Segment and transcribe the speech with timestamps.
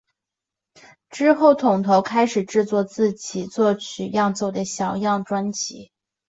[1.11, 5.91] 之后桶头开始制作自己作曲演奏的小样专辑。